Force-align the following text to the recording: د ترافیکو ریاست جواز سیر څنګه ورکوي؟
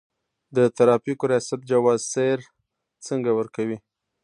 د 0.55 0.57
ترافیکو 0.77 1.23
ریاست 1.31 1.59
جواز 1.71 1.99
سیر 2.13 2.39
څنګه 3.07 3.31
ورکوي؟ 3.39 3.77